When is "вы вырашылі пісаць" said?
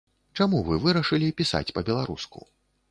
0.69-1.65